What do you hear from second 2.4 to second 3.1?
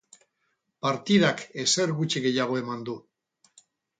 eman du.